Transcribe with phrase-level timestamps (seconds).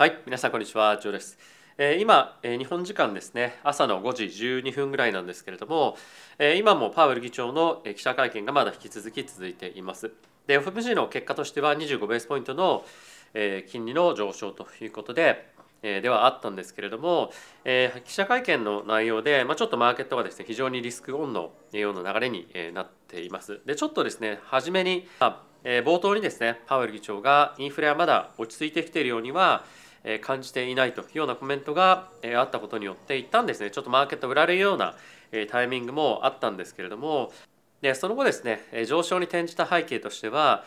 [0.00, 1.38] はい、皆さんこんにちは、ジョーです。
[1.76, 5.94] えー今、えー日本時間ですね、朝の5時12分ぐらいなんですけれども、
[6.38, 10.10] えー今もパウエル議長のえー記者会見がまだ引き続き続いています。
[10.46, 12.82] で、FMC の結果としては25ベースポイントの、
[13.34, 15.52] えー金利の上昇ということで、
[15.82, 17.30] えーではあったんですけれども、
[17.66, 23.60] えー記者会見の内容で、まあ、ちょっとマーケットがですね非常にリスクオンのような流れにえーなっています。
[23.66, 29.62] でちょっとですね初めに、あえー冒頭にですねパウエル議長がインフレはまだ落ち着いてきているようには
[30.22, 34.94] 感じていないというようなコメントがあったことによって一旦ですねちょっとマーケット売られるような
[35.50, 37.32] タイミングもあったんですけれども
[37.82, 40.64] でその後ですね上昇に転じた背景としては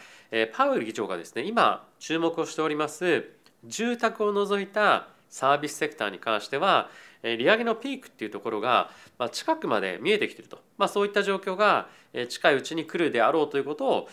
[0.53, 3.25] パウエル議長がですね今注目をしております
[3.65, 6.89] 住宅を除いたサービスセクターに関しては
[7.23, 8.91] 利上げのピークっていうところが
[9.31, 11.87] 近くまで見えてきてると、まあ、そういった状況が
[12.29, 14.09] 近いうちに来るであろうということを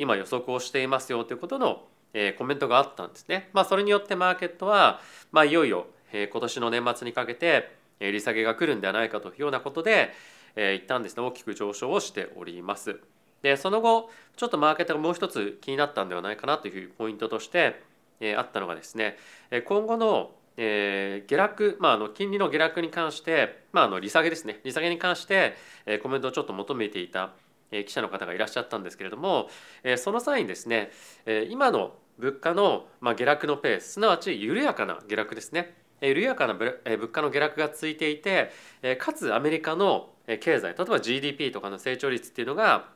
[0.00, 1.82] 今予測をしていますよということの
[2.14, 3.50] えコメントがあったんですね。
[3.52, 5.00] まあ、それによってマーケットは、
[5.32, 10.12] まあ、いよいよ、え今年の年末にかけて、え利下げが来るんではないかというようなことで、
[10.56, 13.00] えー一旦ですね大きく上昇をしております。
[13.42, 17.82] でその後ちょっとマーケットがもう一つ気になったんではないかなというポイントとして、
[18.20, 19.18] えあったのがですね
[19.66, 25.54] 今後のえー下落、まあ、あの金利の下落に関して、まあ、あの利下げですね利下げに関して、
[25.86, 27.32] えーコメントをちょっと求めていた、
[27.70, 29.48] え記者の方がいらっしゃったんですけれども、
[29.82, 30.90] えその際にですね、
[31.26, 36.74] え今の物価のまあ下落のペースすなわち緩やかな下落ですね緩やかな物
[37.08, 38.50] 価の下落が続いていて
[38.98, 42.88] かつアメリカの経済例えば GDP とかの成長率っていうのが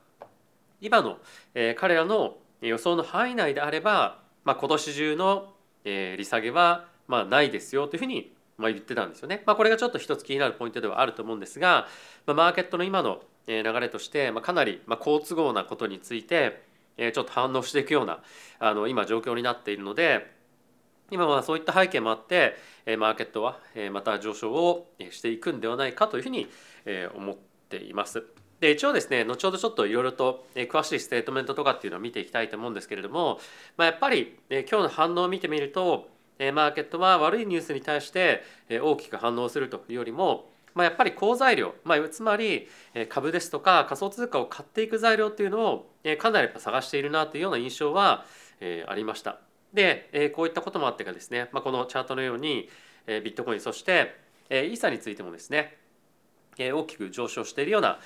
[0.81, 1.19] 今の
[1.77, 5.53] 彼らの予想の範囲内であれば、まあ、今年中の
[5.85, 9.43] 利下げはまあないですよというふうに言ってたんですよね。
[9.47, 11.87] まあ、これがちょっと一つ気になるポイントではあると思うんですが、
[12.27, 16.63] マーケットの今の流れとして、かなり好都合なことについて
[16.99, 18.21] えちょっと反応していくような
[18.59, 20.31] あの今状況になっているので
[21.11, 22.57] 今はそういった背景もあって
[22.99, 23.59] マーケットは
[23.93, 26.49] また上昇をしていくんではないかというふうに
[27.17, 27.37] 思っ
[27.71, 28.25] ています。
[28.61, 33.39] で一応ですね後ほどちょっといろいろと詳しいステートメントとかっていうのを見ていきたいと思うんですけれども、
[33.77, 36.09] まあ、やっぱり今日の反応を見てみると
[36.39, 42.69] マーケットは悪いニュースに対してえ大きく反応するというよりもまあ、やっぱり好材料、まあ、つまり
[43.09, 48.25] 株ですとか仮想通貨を買っていく材料っていうのをかなりやっぱ探しているなというような印象は
[48.87, 49.41] ありました。
[49.75, 52.69] で、こういったこともあってかですね、まあ、このチャートのように
[53.09, 54.15] ビットコインそして
[54.49, 55.77] えーイーサについてもですね
[56.57, 57.99] 大きく上昇しているような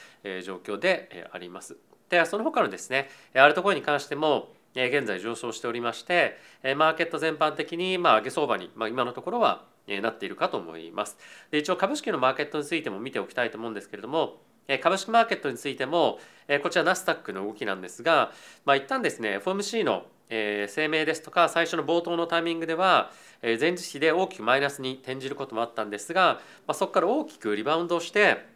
[0.43, 1.77] 状況であります。
[2.09, 6.39] でその他のですねアルトコインに関しても現在上昇しておりまして
[6.77, 11.17] マーケット全般的にまあ上げ相場にまあ今のところはなっているかと思います。
[11.51, 14.41] で一応株式のマーケットについても見ておきたいと思うんですけれども
[14.81, 16.19] 株式マーケットについても
[16.63, 18.33] こちらナスダックの動きなんですが、
[18.65, 23.11] まあ、一旦ですね FOMC の声明ですとか最初の冒頭のタイミングでは
[23.43, 28.47] 前日比で大きくマイナスに転じることもあったんですが、まあ、そこから大きくリバウンドして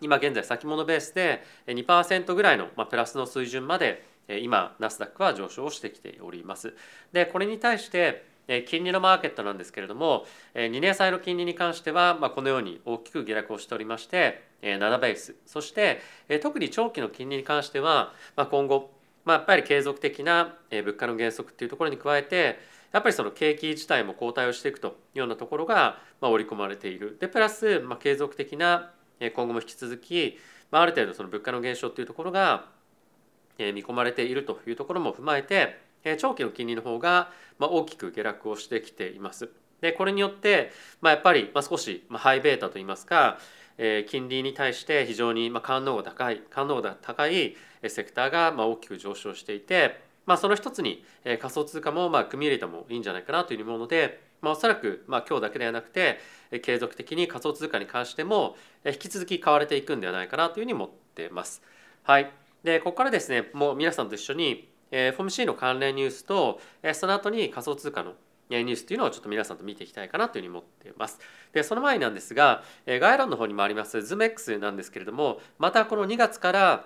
[0.00, 6.74] 今現在先物ベースで2%ぐらいのプラスの水準まで今ナスダックは上昇してきております。
[7.12, 8.31] でこれに対して
[8.66, 15.36] 金利のマーケットなんですけれども2年債の金利に関してはこのように大きく下落をしておりまして7ベース。
[15.46, 16.00] そして
[16.42, 18.90] 特に長期の金利に関しては今後
[19.26, 22.58] やっぱり継続的な物価の減速っていうところに加えて
[22.92, 27.16] やっぱりその景気自体も後退をしていくというようなところが織り込まれている。
[27.20, 30.38] でプラス継続的な今後も引き続き
[30.70, 32.66] ある程度その物価の減少っていうところが
[33.58, 35.78] 見込まれているというところも踏まえて
[36.18, 39.48] 長期の金利の方が大きく下落をしてきています。
[39.80, 40.70] でこれによって
[41.00, 43.38] まあやっぱり少しハイベータといいますか
[44.06, 47.56] 金利に対して非常にまあ感能が高い感能が高い
[47.88, 56.20] セクターが大きく上昇していてまあその一つに仮想通貨も組み入れてもいいんじゃないかなというふうに思うのでまあおそらく今日だけではなくて
[56.62, 61.62] 継続的に仮想通貨に関しても引き続き買われていくんではないかなというふうに思ってます。
[62.04, 62.30] はい。
[62.62, 66.60] でここからですねもう皆さんと一緒に FOMC の関連ニュースと
[66.92, 68.12] その後に仮想通貨の
[68.50, 71.18] ニュースというのをちょっと皆さんと見ていきたいかなというふうに思っています。
[71.52, 76.84] でその前なんですが概要欄の方にもあります ZoomX なんですけれどもまたこの2月から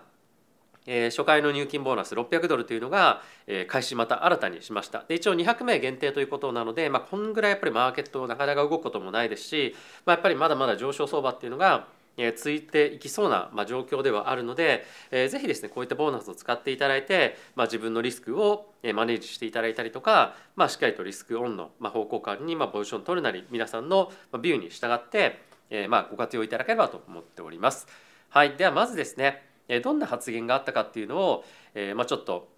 [0.86, 25.40] え初回の入金ボーナス600ドルというのが、え開始また新たにしましたで一応200名限定ということなので、まあ、こんぐらいやっぱりマーケットなかなか動くこともないですし、まあ、やっぱりまだまだ上昇相場っていうのがえついていきそうな、ま、状況ではあるので、えーぜひですねこういったボーナスを使っていただいて、まあ、自分のリスクをえマネージしていただいたりとか、まあ、しっかりとリスクオンの、ま、方向感に、ま、ポジションを取るなり皆さんのまあビューに従って、
[25.70, 27.86] えまあ、ご活用いただければと思っております。
[28.30, 32.48] はい、ではまずですねえどんな発言があったかっていうのを、えまあ、ちょっと、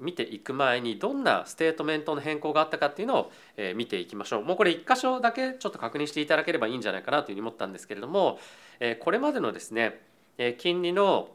[0.00, 4.44] 見ていく前にどんなステートメントの変更があったかっていうのを、え見ていきましょう。
[4.44, 8.38] もうこれ1箇所だけちょっと確認していただければいいんじゃないかなというふうに思ったんですけれども、
[8.80, 10.00] えこれまでのですね、
[10.38, 11.28] え金利の、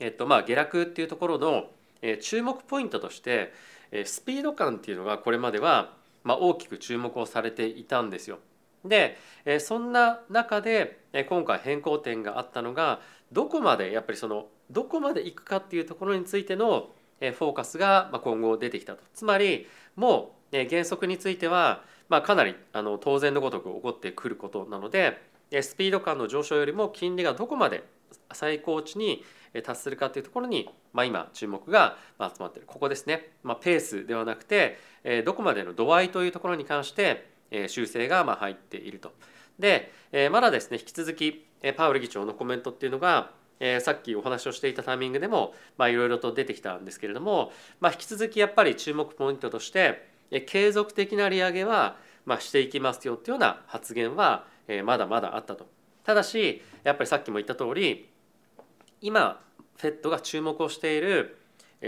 [0.00, 1.70] えっとまあ、下落っていうところの、
[2.02, 3.52] え注目ポイントとして、
[3.90, 8.38] えスピード感っていうのがこれまでは、ま、大きく注目をされていたんですよ。
[8.84, 9.16] で
[9.60, 10.98] そんな中で
[11.28, 16.90] 今回変更点があったのがどこまでやっぱりそのどこまでいくかっていうところについての
[17.30, 19.04] フォーカスが今後出てきたと。
[19.14, 21.84] つまりもう原則については
[22.24, 22.56] かなり
[23.00, 27.84] 当然のごとく起こってくることなのでスピード感の上昇よりも金利がどこまで
[28.32, 29.24] 最高値に
[29.62, 32.66] 達するかというところに、ま、今注目が集まっている。
[32.66, 34.78] ここですね、ま、ペースではなくて
[35.24, 37.30] どこまでの度合いというところに関して
[37.68, 39.12] 修正が入っていると。
[39.58, 39.92] で
[40.30, 41.46] まだですね引き続き
[41.76, 43.30] パウエル議長のコメントっていうのが
[43.60, 51.96] えー、さっきお話をしていたタイミングでもいろいろと出てきたんですけれども、まあ、引き続きやっぱり注目ポイントとして、えー、継続的な利上げは、
[52.26, 55.66] まあ、していきますよっていうような発言は、えー、まだまだあったと。
[56.04, 58.08] ただしやっぱりさっきも言った通り
[59.00, 59.40] 今
[59.78, 61.38] FED が注目をしている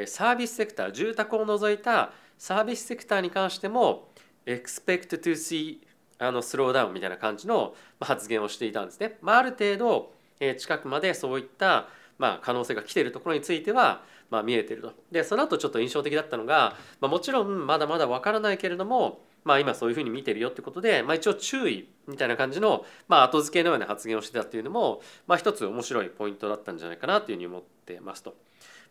[0.07, 4.09] サービスセクター住宅を除いたサービスセクターに関しても
[4.47, 5.79] expect to see
[6.19, 9.19] あのスローダウンみたいな感じの発言をしていたんですね。
[9.21, 10.13] まあ、ある程度
[10.59, 11.89] 近くまでそういった
[12.19, 14.93] まあ可能性が来ているところについてはまあ見えてると。
[15.11, 28.35] でその後ちょっと印象的だったのが、まあ、もちろんまだまだわからないけれどもまあ、今そういうふうに見てるよってことで、まあ、一応注意みたいな感じの、まあ、後付けのような発言をしてたっていうのも、まあ、一つ面白いポイントだったんじゃないかなというふうに思ってますと。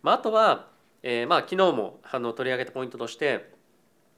[0.04, 0.68] まあ、あとは、
[1.02, 3.52] えー、まあ昨日もあの取り上げたポイントとして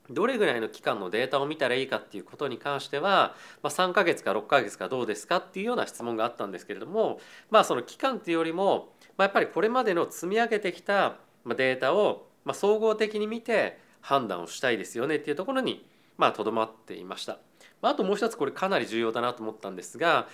[0.10, 7.20] どれぐらいの期間のデータを見たらいいかっていうことに関しては、まあ、3ヶ月か6ヶ月かどうですかっていうような質問があったんですけれども
[7.50, 15.86] まあその期間っていうよりも、まあ、やっぱりこれまでの積み上げてきたデータをまあ総合的に見て判断をしたいですよねっていうところに
[16.36, 17.40] とどまっていました。
[17.82, 20.28] あともう一つこれかなり重要だなと思ったんですが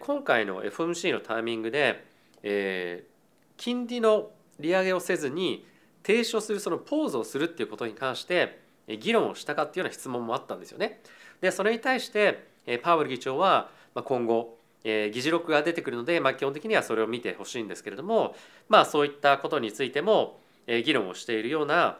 [0.00, 2.04] 今回の FMC のタイミングで、
[2.42, 5.66] えー、金利の利上げをせずに
[6.02, 11.00] 停止をするそのポーズをするっていうことに関して議論をしたかっていうような質問もあったんですよね。
[11.40, 12.46] でそれに対して
[12.82, 18.36] パウエル議長は今後議事録が出てくるので、まあ、基本的にはそれを見てほしいんですけれども、
[18.68, 21.98] まあ、そういったことについても議論をしているような、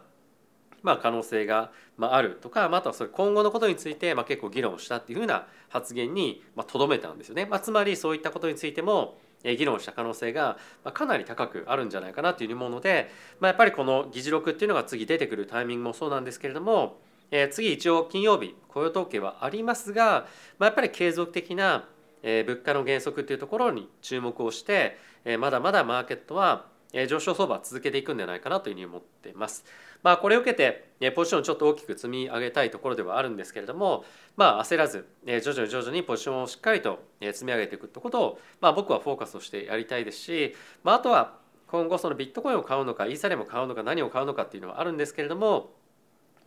[0.83, 7.47] まあ、可能性があるとか、まあ、とはそれ今後のことについて、ま、結構議論をしたっていうふうな発言にとどめたんですよね。
[7.47, 9.19] まあ、つまりそういったことについても
[9.55, 10.59] 議論した可能性が
[10.93, 16.99] かなり高くあるんじゃないかなというふうに思うので、まあ、やっぱりこの議事録っていうのが次出てくるタイミングもそうなんですけれども、
[17.31, 20.27] えー、次一応金曜日雇用統計はありますが、
[20.59, 21.87] まあ、やっぱり継続的な
[22.23, 24.99] 物価の減速っていうところに注目をして
[25.39, 26.67] まだまだマーケットは
[27.09, 29.65] 上昇相場は続けていくんじゃないかなというふうに思っています。
[30.03, 34.05] まあ、これを受けてポジションをちょっと大きく積み上げたいところではあるんですけれども、
[34.37, 45.71] まあ、焦らず徐々に徐々にポジションをしっかりと積み上げていくってことを、まあ、僕はフォーカスをしてやりたいですし、まあ、あとは今後そのビットコインを買うのかイーサリアムを買うのか何を買うのかっていうのはあるんですけれども、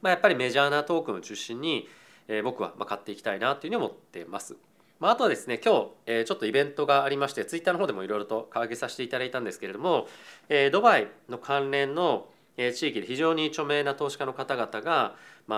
[0.02, 1.88] まあ、やっぱりメジャーなトークンを中心に
[2.44, 4.56] 僕は買っていきたいなというふうに思っています。
[5.00, 10.08] まあ、あとはですね今日、え、ちょっとイベントがありましてツイッターの方でもいろいろと掲げさせていただいたんですけれども、
[10.50, 12.28] え、ドバイの関連の
[12.74, 15.16] 地域で非常に著名な投資家の方々が、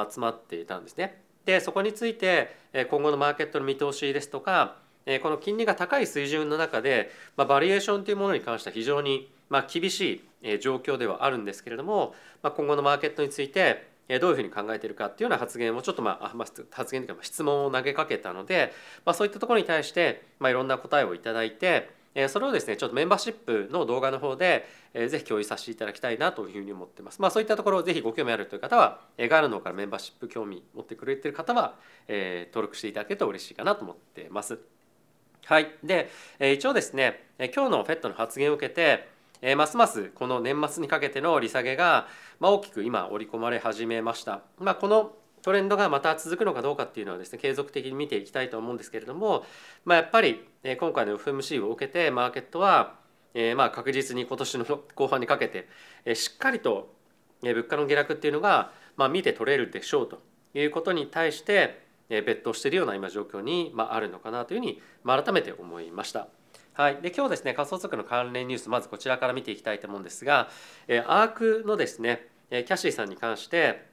[0.10, 1.22] 集まっていたんですね。
[1.46, 2.56] でそこについて
[2.90, 4.76] 今後のマーケットの見通しですとか
[5.24, 9.32] この金利が高い水準の中で、バリエーションというものに関しては非常に
[9.68, 13.90] 厳しい状況ではあるんですけれども、今後のマーケットについて
[14.20, 21.90] どういうふうに考えているかっていうような発言をちょっとまあ、ま、発言というか質問を投げかけたので、ま、そういったところに対して、ま、いろんな答えをいただいて
[22.28, 27.22] それをですねちょっとメンバーシップの動画の方でぜひ共有させていただきたいなというふうに思ってます。
[27.22, 31.76] まあ、そういったところをぜひご興味あるという方はガールの方からメンバーシップ興味持ってくれてる方は
[32.08, 34.60] 登録していただけると嬉しいかなと思ってます。
[35.46, 39.10] はい、で一応ですね今日の FED の発言を受けて
[39.42, 42.08] えますますこの年末にかけての利下げが、
[42.40, 44.42] ま、大きく今織り込まれ始めました。
[44.60, 49.46] まあ、このトレンドがまた続くのかどうかっていうのはですね継続的に見ていきたいと思うんですけれども、
[49.86, 50.46] まあ、やっぱり
[50.80, 52.96] 今回の FMC を受けてマーケットは、
[53.34, 55.68] え、まあ確実に今年の 後半にかけて
[56.16, 56.94] しっかりと
[57.42, 60.22] 物価の下落っていうのがまあ見て取れるでしょうと
[60.54, 66.28] いうことに対してベットしているような今状況にまああるのかなというふうに改めて思いました。
[66.74, 70.50] はい、で今日ですね仮想通貨の関連ニュースまずこちらから見ていきたいと思うんですが、
[70.88, 73.91] えアークのですねキャシーさんに関して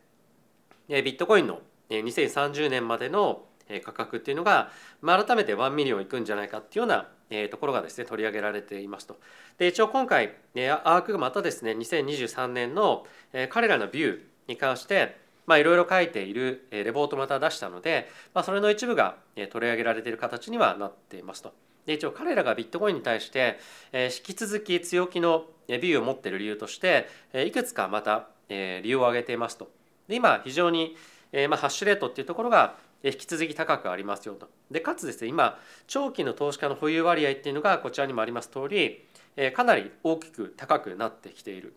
[0.88, 3.45] ビットコインの2030年までの
[3.85, 4.71] 価格っていうのが、
[5.02, 7.09] まあ、改めて1 million いくんじゃないかっていうような、
[7.50, 9.18] ところがですね取り上げられていますと。
[9.59, 13.07] で一応今回、アークがまたですね2023年の、
[13.50, 15.16] 彼らのビューに関して
[15.47, 19.16] まあいろいろ書いているレポートまた出したので、まあ、それの一部が
[19.50, 21.52] 取り上げられている形にはなっていますと。
[21.85, 23.59] で一応彼らがビットコインに対して、
[23.92, 27.09] 引き続き強気のビューを持っている理由として、
[27.47, 29.78] いくつかまた、理由を挙げていますと。
[30.09, 30.97] で今非常に、
[31.33, 34.49] えまあ、ハッシュレートっていうところが引き続き高くありますよと。
[34.71, 39.05] でかつですね今長期の投資家の保有割合っていうのがこちらにもあります通り、
[39.37, 41.75] えかなり大きく高くなってきている。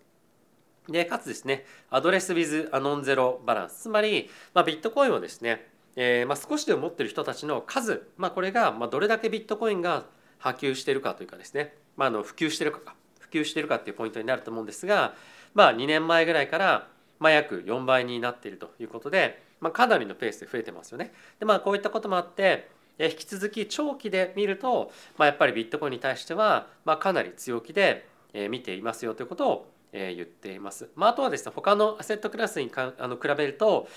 [0.90, 10.06] でかつですねアドレス・ウィズ・アノンゼロ・バランスつまり、まあ、ビットコインをですねえーまあ、少しでも持ってる人たちの数、まあ、これがまあどれだけビットコインが
[10.38, 15.16] 波及しているかというかですね、まあ、あの普及しているか普及しているかっていうポイントになると思うんですが、
[15.54, 16.88] まあ、2年前ぐらいから
[17.22, 21.14] まあ約4倍になっているということで、まあ、かなりのペースで増えてますよね。
[21.40, 28.06] でまあこういったこともあって引き続き長期で見ると、まあ、やっぱりビットコインに対しては、まあ、かなり強気で
[28.50, 30.90] 見ていますよということを言っています。
[30.96, 33.88] まあ、あとはですね他のアセットクラスにかあの比べると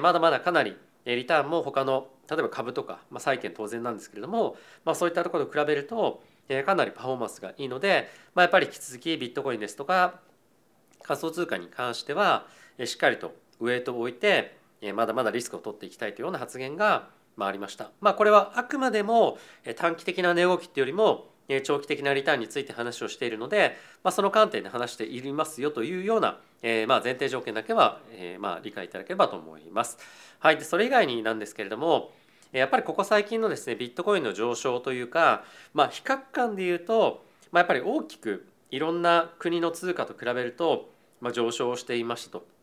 [0.00, 6.22] まだまだかなりリターンも他の例えば株とか、まあ、債券当然なんですけれども、まあ、そういったところと比べると
[6.64, 10.20] かなりパフォーマンスがいいので、まあ、やっぱり引き続きビットコインですとか
[11.02, 12.46] 仮想通貨に関しては
[12.84, 14.56] しっかりとウエイトを置いて
[14.94, 17.90] まだまだリスクを取っていきたいというような発言がありました。
[18.00, 19.38] まあ、これはあくまでも
[19.76, 21.28] 短期的な値動きっていうよりも
[21.62, 29.98] 長期的なリターンについて話をしているので、まあ、その観点で話していますよというような、えー、まあ前提条件だけは、えー、まあ理解いただければと思います。
[30.38, 32.12] はい、でそれ以外になんですけれども
[32.52, 40.88] やっぱりここ最近のですねビットコインの上昇というか、まあ、比較感で言うと、まあ、やっぱり大きくいろんな国の通貨と比べると、
[41.20, 42.53] まあ、上昇していましたと。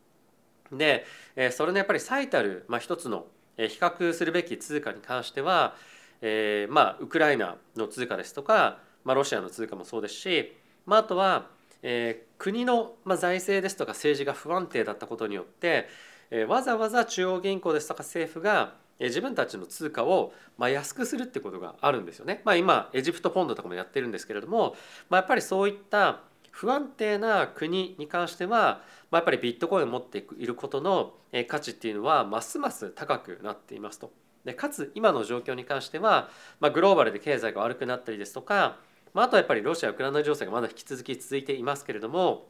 [0.72, 1.06] で
[1.52, 3.26] それのやっぱり最たる、まあ、一つの
[3.58, 5.76] 比較するべき通貨に関しては
[6.22, 10.54] えー、まあウクライナの通貨ですとか、まあ、ロシアの通貨もそうですし、
[10.86, 11.48] まあ、あとは、
[11.82, 15.90] えー、国の、まあ、財政ですとか政治が不安定だったことによって、
[16.30, 22.42] えー、わざわざ中央銀行ですとか政府が自分たちの通貨をまあ安くするってことがあるんですよね。
[22.46, 24.76] まあ、今エジプトポンドとかもやってるんですけれども、
[25.10, 26.20] まあ、やっぱりそういった
[26.52, 31.14] 不安定な国に関しては、まあ、やっぱりビットコインを持っていることの
[31.48, 34.12] 価値っていうのはますます高くなっていますと。
[34.46, 36.30] でかつ今の状況に関しては、
[36.60, 38.78] まあ、グローバルで経済が悪くなったりですとか、
[39.14, 42.48] まあ、あとはやっぱりロシア・ウクライナ情勢がまだ引き続き続いていますけれども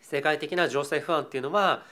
[0.00, 1.84] 世界的な情勢不安っていうのは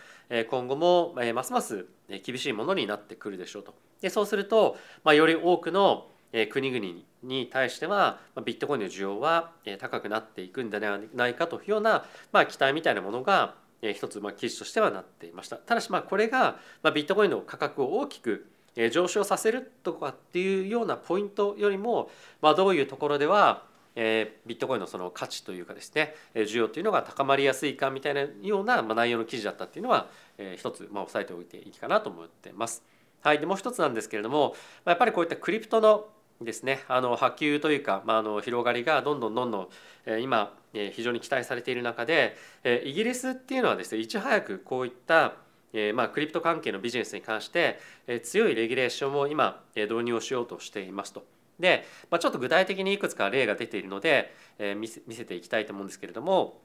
[0.49, 1.87] 今後もますます
[2.23, 3.75] 厳しいものになってくるでしょうと。
[4.01, 6.09] でそうすると、まあ、より多くの
[6.53, 6.85] 国々
[7.23, 15.57] に対してはビットコインの需要は高くなっていくんではないかというような、まあ、期待みたいなものが一つまあ記事としてはなっていました。
[15.57, 16.59] ただしまあこれが
[16.95, 18.47] ビットコインの価格を大きく
[18.93, 22.11] 上昇させるとかっていうようなポイントよりも、
[22.41, 23.65] まあ、どういうところでは
[23.97, 30.09] えビットコインのその価値というかですね需要というのが高まりやすいかみたいなようなまあ内容の記事だったっていうのは、
[30.39, 32.85] え一つまあ押さえておいていいかなと思ってます。
[33.23, 34.55] はい、でもう一つなんですけれども
[34.87, 36.07] やっぱりこういったクリプトの
[36.43, 39.69] ですねあの波及というか、まあ、あの広がりがどんどんどんどん、
[40.07, 45.35] え今、え非常に期待されている中で、えイギリスっていうのはですねいち早くこういった
[45.73, 51.25] え、まあクリプト関係のビジネスに関して、え、強いレギュレーションを今、え、導入をしようとしていますと。
[51.59, 56.61] で、まあ、ちょっと具体的にいくつか例が出ているので、え、見せ見せていきたいと思うんですけれども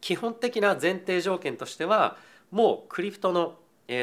[0.00, 2.16] 基本的な前提条件としては
[2.50, 3.56] もうクリプトの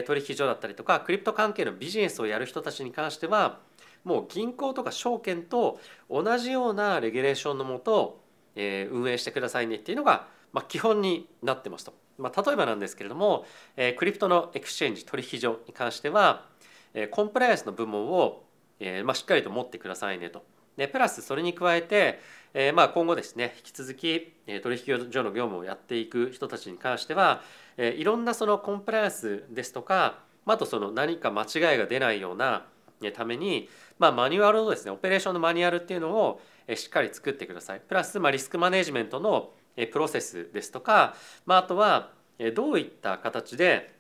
[0.05, 3.60] 取引所だったりとかクリプト関係のビジネスをやる人たちに関しては
[4.03, 5.79] もう銀行とか証券と
[6.10, 8.22] 同じようなレギュレーションのもと
[8.56, 11.94] 運営してくださいねっていうのがまあ基本になってますと。
[12.18, 13.46] まあ、例えばなんですけれども、
[13.77, 16.46] えー、クリプトの exchange 取引所に関しては、
[16.94, 18.44] えー、コンプライアンスの部門を、
[18.82, 20.44] えーまあ、しっかりと持ってくださいねと。
[20.75, 22.20] でプラスそれに加えて、
[22.53, 27.41] えーまあ、今後ですね引き続き取引所の業務をやっていく人たちに関しては、
[27.77, 32.65] えー、いろんなそのコンプライアンスですとか、あ、あとその何か間違いが出ないような
[33.13, 36.41] ために、まあ、マニュアルのですねオペレーションのマニュアルっていうのを
[36.75, 37.82] しっかり作ってください。
[37.82, 39.51] プラス、まあ、リスクマネジメントの
[39.91, 41.15] プロセスですとか、
[41.46, 42.12] まあ、あとは
[42.53, 43.96] どういった形で、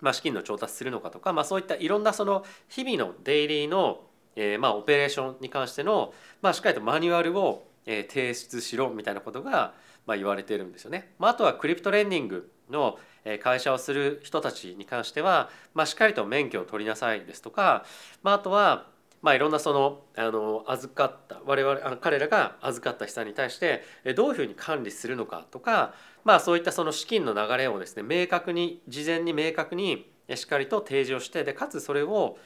[0.00, 4.00] まあ、資金の調達するのかとか、まあ、そういったいろんなその日々のデイリーの、
[4.36, 9.74] えー、まあオペレーションに関しての、まあ、しっかりとマニュアルを提出しろみたいなことが、
[10.06, 11.14] まあ、言われているんですよね。
[11.18, 12.98] まあ、あとはクリプトレンディングの
[13.40, 17.84] 会社をする人たちに関しては、まあ、しっかりと免許を取りなさいですとか、
[18.22, 18.86] まあ、あとは
[19.20, 23.82] まあ、いろんなそのあの預かった我々あの彼らが預かった資産に対して
[24.14, 25.94] どういうふうに管理するのかとか、
[26.24, 32.36] まあ、そういったその資金の流れをですね明確に事前に明確にしっかりと提示をしてでかつそれを、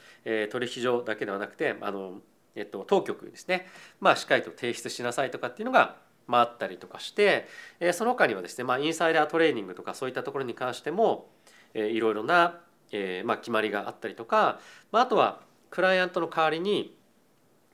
[0.51, 2.21] 取引所だけではなくてあの、
[2.55, 3.67] えっと、当局ですね、
[3.99, 7.47] まあ、しっかりと提出しなさいとかっていうのが、まあ、あったりとかして、
[7.79, 11.29] えその他にはですね、まあ、インサイダートレーニングとかそういったところに関しても、
[11.73, 12.59] えいろいろな、
[12.91, 14.59] えまあ、決まりがあったりとか、
[14.91, 16.95] まあ、あとはクライアントの代わりに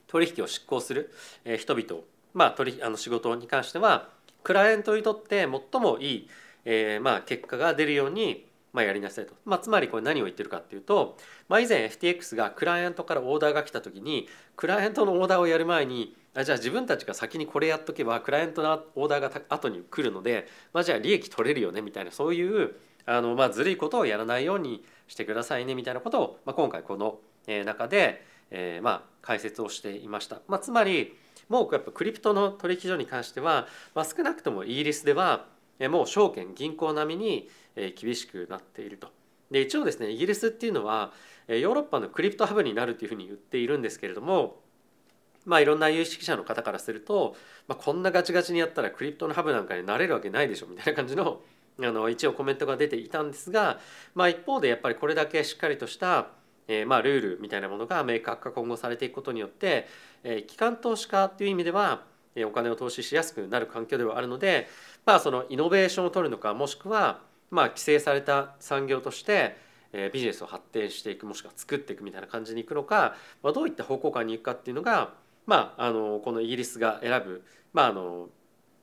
[0.06, 1.12] 取引を執行する
[1.58, 2.02] 人々、
[2.34, 4.08] まあ、取あの仕事に関しては
[4.42, 6.28] クライアントにとって最もいい、
[6.64, 11.16] えー、まあ結果が出るようにまあ、やりなさいと、まあ、つまりこれ何を言ってるかっていうと、
[11.48, 27.18] まあ、以前 FTX がクライアントからオーダーが来た時にクライアントのオーダーをやる前にあじゃあ自分たちが先にこれやっとけばクライアントのオーダーが後に来るので、まあ、じゃあ利益取れるよねみたいなそういうあの、まあ、ずるいことをやらないようにしてくださいねみたいなことを、まあ、今回この
[27.64, 30.40] 中で、えー、まあ解説をしていました。
[30.48, 31.16] まあ、つまり
[31.48, 35.46] もうやっぱクリプトの取引所に関しては、まあ、少なくともイギリスでは
[35.88, 37.48] もう証券銀行並みに
[37.96, 39.08] 厳しくなっていると。
[39.50, 41.12] で一応ですねイギリスっていうのは
[41.48, 44.60] ヨーロッパのクリプトハブになるというふうに言っているんですけれども
[45.44, 47.34] まあいろんな有識者の方からすると、
[47.66, 51.40] まあ、こんなガチガチにやったらクリプトのハブなんかになれるわけないでしょみたいな感じの
[51.82, 53.80] あの一応コメントが出ていたんですが、
[54.14, 56.28] まあ、一方でやっぱりこれだけしっかりとした
[56.68, 59.88] えー、まあルールみたいなものが明確化今後されていくことによって、
[60.22, 62.04] えー、機関投資家という意味では、
[62.46, 64.68] お金を投資しやすくなる環境ではあるので、
[65.04, 67.20] まあ、そのイノベーションを取るのかもしくは、
[67.50, 69.56] まあ、規制された産業として、
[70.12, 75.14] ビジネスを発展していくもしくは作っていくみたいな感じにいくのか、まあ、どういった方向感にいくかっていうのが、
[75.46, 78.28] まあ、あのこのイギリスが選ぶ、まあ、あの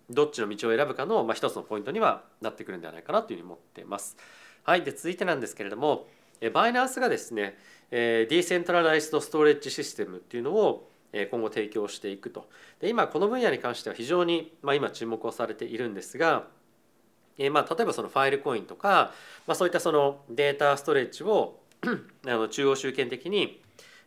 [0.10, 4.18] どっちの道を選ぶかの、まあ、一つのポイントにはなってくるんではないかなというふうに思っています。
[4.64, 6.08] はい、で続いてなんですけれども
[6.54, 7.58] バイナンスがですね
[7.90, 10.90] ディーセントラライズドストレッジシステムっていうのを
[11.26, 12.48] 今後提供していくと。
[12.80, 16.48] で今この分野に関しては非常に、まあ、今注目をされているんですが、
[17.38, 19.12] えまあ、例えばそのファイルコインとか、
[19.46, 21.60] まあ、そういったそのデータストレッジを
[22.26, 23.62] あの中央集権的に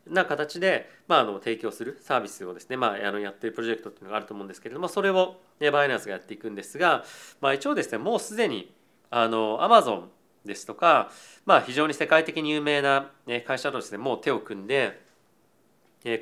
[0.07, 7.05] な形で、まあ、あの提供するサービスをですね、まあ、あのやってるプロジェクトっていうのがあると思うんですけれどもそれをバイナンスがやっていくんですが、
[7.41, 8.73] まあ、一応ですねもうすでに
[9.11, 10.11] あのアマゾン
[10.45, 11.11] ですとか、
[11.45, 13.11] まあ、非常に世界的に有名な
[13.47, 15.10] 会社とですねもう手を組んで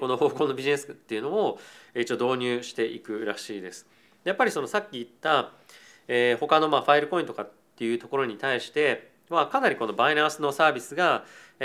[0.01, 1.59] この方向のビジネスっていうのを
[1.95, 3.87] 一応導入していくらしいです。
[4.25, 5.53] やっぱりそのさっき言った、
[6.09, 11.25] えー、他のまあファイルコインとかっていうところに対してはかなりこのバイナンスのサービスが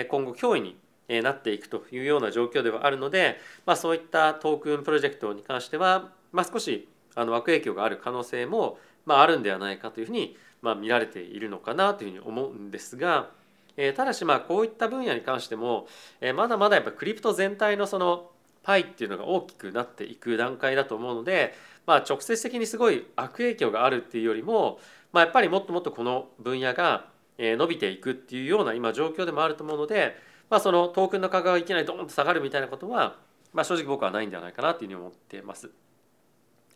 [0.10, 13.32] 今後脅威になっていくというような状況ではあるので、まあ、そういったトークンプロジェクトに関しては、まあ、少しあの悪影響がある可能性もまああるんではないかというふうにまあ見られているのかなというふうに思うんですが、
[13.78, 15.88] えー、ただしまあこういった分野に関しても、
[16.22, 18.32] え、まだまだやっぱクリプト全体のその
[18.64, 21.54] パイっていうのが大きくなっていく段階だと思うので、
[21.86, 24.80] まあ、直接的にすごい悪影響があるっていうよりも、
[25.12, 27.08] まあ、やっぱりもっともっとこの分野が
[27.38, 30.16] 伸びていくっていうような今状況でもあると思うので、
[30.50, 33.18] まあ、そのトークンの価格がいきなりドーンと下がるみたいなことは、
[33.54, 35.70] まあ、正直僕はないんではないかなというふうに思ってます。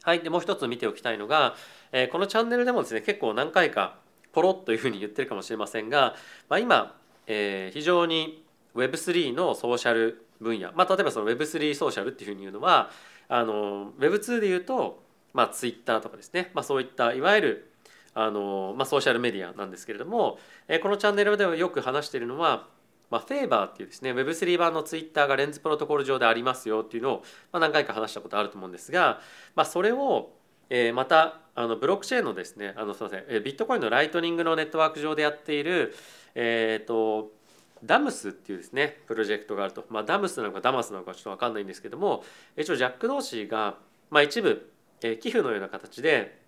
[0.04, 1.56] はい、でもう一つ見ておきたいのが、
[1.92, 3.98] えー、このチャンネルでもですね結構何回か
[4.38, 6.13] ポロッというふうに言ってるかもしれませんが、
[6.47, 6.95] まあ、今、
[7.26, 8.45] えー、非常に
[8.76, 12.91] Web3 のソーシャル分野、まあ、例えばその Web3 ソーシャルっていうふうに言うのは
[13.30, 15.02] あの Web2 で言うと、
[15.34, 17.71] まあ、Twitter とかですね、まあ、そういったいわゆる
[18.13, 22.67] あの、まあ、ソーシャルメディアなんですけれども、えー、このチャンネルではよく話しているのは
[23.10, 29.21] まあ、フェーバーっていうですね Web3 版のツイッターがレンズプロトコル上でありますよっていうのを、まあ、何回か話したことあると思うんですが、
[29.56, 30.30] まあ、それを、
[30.69, 35.95] えー、またあのブロックチェーンのですねあのすみませんビットコインのライトニングのネットワーク上でやっている、
[36.36, 37.32] えーと、
[37.84, 42.23] ダムスっていうですねプロジェクトがあると、まあ、ダムスなのかダマスなのかちょっと分かんないんですけども
[42.56, 43.75] 一応ジャック同士が、
[44.10, 46.39] まあ、一部、えー、寄付のような形で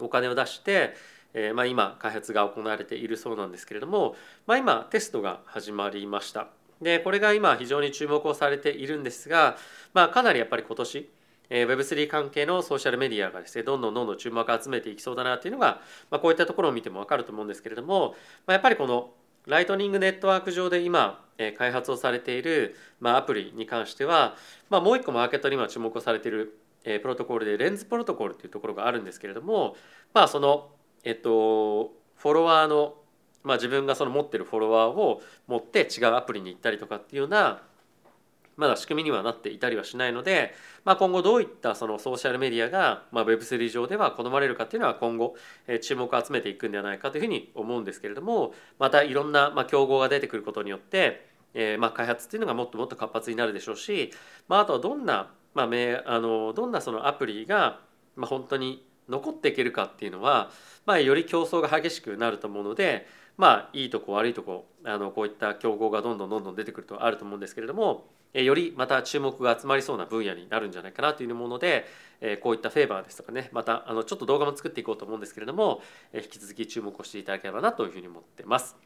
[0.00, 0.94] お金を出して
[1.38, 6.48] えー、まあ、今開発が行われているそうなんですけれども、まあ、今テストが始まりました。
[6.80, 9.56] でこれが今非常に注目をされているんですが、
[9.94, 11.10] まあ、かなりやっぱり今年
[11.50, 15.80] Web3 関係のソーシャルメディアがですねどんどんどんどん注目を集めていきそうだなっていうのが、
[16.10, 18.14] まあ、こういったところを見ても分かると思うんですけれども、
[18.46, 19.10] まあ、やっぱりこの
[19.46, 21.24] ライトニングネットワーク上で今
[21.56, 24.34] 開発をされている、まあ、アプリに関しては、
[24.70, 29.76] まあ、もう一個マーケットに今注目をされているプロトコルでレンズプロトコルっていうところがあるんですけれども、
[30.14, 30.70] まあ、その
[31.04, 32.94] えっとフォロワーの、
[33.44, 37.62] まあ、自分がその持ってるフォロワーを持って違うアプリに行ったりとかっていうような
[38.56, 45.34] まだ仕組みにはなっていたりはしないので、まあ、今後どういったそのソーシャルメディアが、まあ、Web3 上では好まれるかっていうのは今後
[45.82, 54.10] 注目を集めていくんではないかというふうに思うんですけれどもまたいろんなまあ競合が出てくることによって、えー、まあ開発っていうのがもっともっと活発になるでしょうし、
[54.48, 57.80] まあ、あとはどんな、まあ、あのどんなそのアプリが、
[58.14, 60.50] まあ、本当に残っていけるかっていうのは、
[60.84, 71.86] まあ、より競争が激しくなると思うので、まあいいとこ悪いとこあのこういった競合がどんどんどんどん出てくるとあると思うんですけれどもよりまた注目が集まりそうな分野になるんじゃないかなというもので
[72.42, 75.80] こういったフェーバーですとかねまたあのちょっと動画も作っていこうと思うんですけれども
[76.14, 78.76] 引き続き注目をしていただければなというふうに思ってます。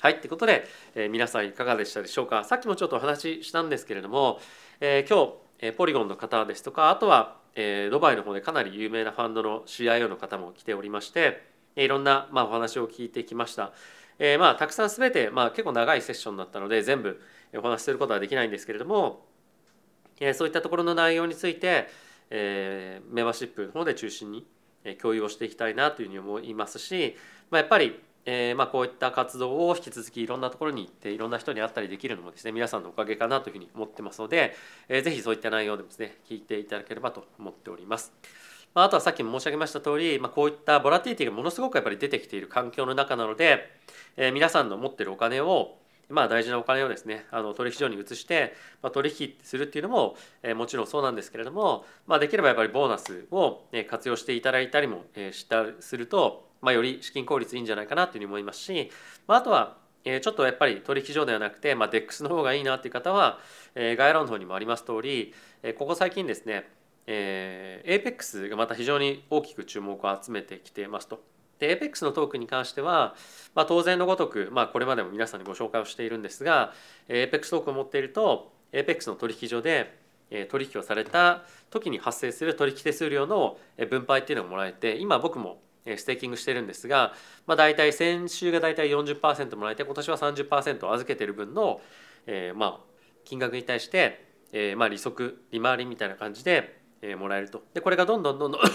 [0.00, 2.44] はいってことで、え皆さんいかがでしたでしょうか？
[2.44, 4.40] さっきもちょっとお話ししたんですけれども、
[4.78, 11.42] え今日えポリゴンの方ですとかあとは、えドバイの方でかなり有名なファンドの CIO の方も来ておりまして
[11.76, 13.72] いろんな、まあ、お話を聞いてきました。
[14.18, 17.20] えー、まあたくさん全て、まあ、結構長いセッションだったので全部
[17.54, 19.26] お話しすることはできないんですけれども、
[20.20, 21.88] えー、そういったところの内容について、
[22.30, 24.46] えー、メンバーシップの方で中心に
[25.00, 27.16] 共有をしていきたいなというふうに思いますし、
[27.50, 34.54] まあ、やっぱりえー、まあこういった活動を引き続きいろんなところに行っていろんな人に会ったりできるのもですね皆さんのおかげかなというふうに思ってますので、
[34.88, 38.12] えー、ぜひそういった内容でもですね聞いていただければと思っております。
[38.76, 43.70] まあ、あとはさっきも申し上げました通り、まあ、こういったボラティティがものすごくやっぱり出てきている環境の中なので、
[44.18, 45.78] えー、皆さんの持ってるお金を
[46.10, 58.90] まあ大事なお金をですねあの取引所に移して、まあ、取引するっていうのも、えー、もちろんそうなんですけれども、まあ、できればやっぱりボーナスを活用していただいたりもえしたするとまあ、より資金効率いいんじゃないかなというふうに思いますし、
[59.26, 63.40] まあ、あとはえちょっとやっぱり取引所ではなくて、まあ、DEX の方がいいなっていう方は、
[63.74, 65.34] え概要欄の方にもあります通り、
[65.64, 66.68] えここ最近ですね、
[67.06, 71.22] えー、APEX がまた非常に大きく注目を集めてきていますと。
[71.58, 73.14] で APEX のトークに関しては、
[73.54, 76.72] まあ、当然のごとく、まあ、これまでも皆さんにご紹介をしているんですが
[77.08, 79.98] APEX トークを持っていると APEX の取引所で
[80.50, 85.60] 取引をされた時に発生する取引手数料の分配っていうのがもらえて今僕も
[85.96, 87.14] ステーキングしてるんですが、
[87.46, 91.80] まあ、大体先週が大体40%もらえて今年は30%預けてる分の、
[92.26, 92.80] えー、まあ
[93.24, 97.62] 金額に対して、えー、まあ利息利回りみたいな感じで、えー、もらえると。
[97.74, 98.60] でこれがどんどんどんどん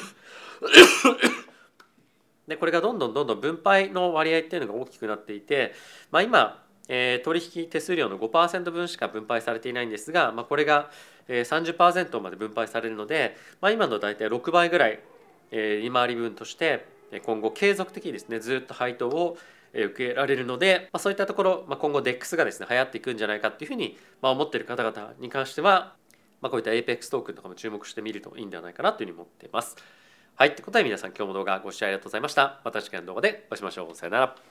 [2.48, 5.74] でこれがどんどんどんどん分配の割合っていうのが大きくなっていて、
[6.12, 10.92] まあ、今、えー、取引手数料の5%分しか分配されていないんですが、まあ、これが
[11.28, 15.00] えー30%まで分配されるので、まあ、今の大体6倍ぐらい
[15.52, 16.86] 利回り分として
[17.26, 19.38] 今後継続的にですねずっと配当を
[19.74, 25.96] 受けられるので、まあ、そういったところ、まあ、今後 DEX がですね流行っていくんじゃないかっていうふうに、まあ、思っている方々に関しては、
[26.42, 29.78] まあ、こういった APEX トークンとかも注目してみるといいんではないかなというふうに思っています。
[30.36, 32.62] はい、ということで皆さん今日も動画ご視聴ありがとうございました。
[32.66, 33.96] また次回の動画でお会いしましょう。
[33.96, 34.51] さよなら。